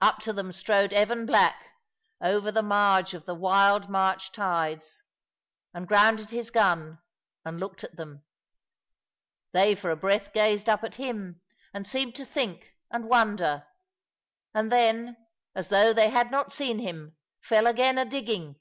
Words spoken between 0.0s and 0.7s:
Up to them